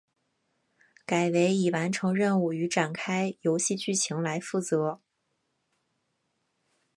[1.05, 4.99] 改为以完成任务与展开游戏剧情来负责。